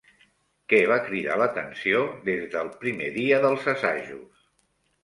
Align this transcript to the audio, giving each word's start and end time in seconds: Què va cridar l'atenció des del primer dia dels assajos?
Què 0.71 0.79
va 0.91 0.97
cridar 1.09 1.35
l'atenció 1.41 2.01
des 2.31 2.49
del 2.57 2.73
primer 2.83 3.13
dia 3.21 3.43
dels 3.47 3.71
assajos? 3.79 4.51